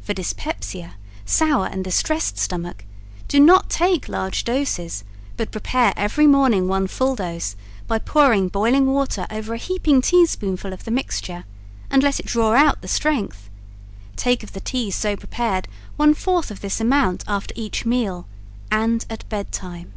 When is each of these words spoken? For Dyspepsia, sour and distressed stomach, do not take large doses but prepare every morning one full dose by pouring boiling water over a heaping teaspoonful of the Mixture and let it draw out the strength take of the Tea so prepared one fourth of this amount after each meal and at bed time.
For 0.00 0.14
Dyspepsia, 0.14 0.94
sour 1.26 1.66
and 1.66 1.84
distressed 1.84 2.38
stomach, 2.38 2.86
do 3.28 3.38
not 3.38 3.68
take 3.68 4.08
large 4.08 4.42
doses 4.42 5.04
but 5.36 5.50
prepare 5.52 5.92
every 5.94 6.26
morning 6.26 6.66
one 6.68 6.86
full 6.86 7.14
dose 7.14 7.54
by 7.86 7.98
pouring 7.98 8.48
boiling 8.48 8.86
water 8.86 9.26
over 9.28 9.52
a 9.52 9.58
heaping 9.58 10.00
teaspoonful 10.00 10.72
of 10.72 10.86
the 10.86 10.90
Mixture 10.90 11.44
and 11.90 12.02
let 12.02 12.18
it 12.18 12.24
draw 12.24 12.54
out 12.54 12.80
the 12.80 12.88
strength 12.88 13.50
take 14.16 14.42
of 14.42 14.54
the 14.54 14.60
Tea 14.62 14.90
so 14.90 15.16
prepared 15.16 15.68
one 15.98 16.14
fourth 16.14 16.50
of 16.50 16.62
this 16.62 16.80
amount 16.80 17.22
after 17.28 17.52
each 17.54 17.84
meal 17.84 18.26
and 18.72 19.04
at 19.10 19.28
bed 19.28 19.52
time. 19.52 19.92